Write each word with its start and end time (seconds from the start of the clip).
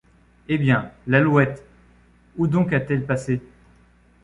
eh 0.47 0.57
bien, 0.57 0.91
l’Alouette 1.05 1.63
où 2.35 2.47
donc 2.47 2.73
a-t-elle 2.73 3.05
passé 3.05 3.39